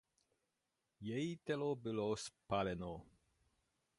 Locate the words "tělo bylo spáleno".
1.37-3.05